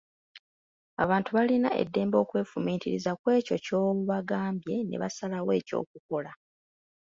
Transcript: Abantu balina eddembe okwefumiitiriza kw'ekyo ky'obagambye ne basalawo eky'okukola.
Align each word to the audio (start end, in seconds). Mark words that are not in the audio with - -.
Abantu 1.03 1.29
balina 1.37 1.69
eddembe 1.81 2.17
okwefumiitiriza 2.23 3.11
kw'ekyo 3.21 3.55
ky'obagambye 3.65 4.75
ne 4.83 4.95
basalawo 5.01 5.51
eky'okukola. 5.59 6.31